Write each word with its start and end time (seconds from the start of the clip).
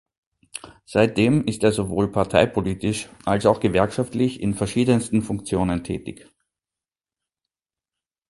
Seitdem 0.85 1.45
ist 1.45 1.63
er 1.63 1.71
sowohl 1.71 2.11
parteipolitisch 2.11 3.07
als 3.23 3.45
auch 3.45 3.59
gewerkschaftlich 3.59 4.41
in 4.41 4.55
verschiedensten 4.55 5.21
Funktionen 5.21 5.83
tätig. 5.83 6.27